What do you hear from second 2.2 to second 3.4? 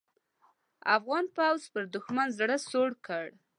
زړه سوړ کړ.